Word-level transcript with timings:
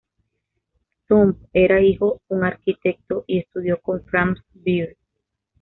Thumb 1.07 1.35
era 1.53 1.79
hijo 1.79 2.23
un 2.29 2.43
arquitecto 2.43 3.23
y 3.27 3.37
estudió 3.37 3.79
con 3.79 4.03
Franz 4.03 4.39
Beer. 4.55 4.97